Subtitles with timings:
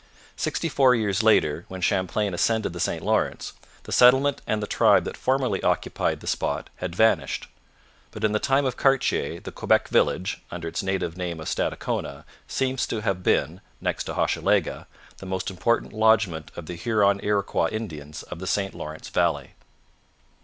[0.35, 3.53] Sixty four years later, when Champlain ascended the St Lawrence,
[3.83, 7.45] the settlement and the tribe that formerly occupied the spot had vanished.
[8.09, 12.25] But in the time of Cartier the Quebec village, under its native name of Stadacona,
[12.47, 14.87] seems to have been, next to Hochelaga,
[15.19, 19.51] the most important lodgment of the Huron Iroquois Indians of the St Lawrence valley.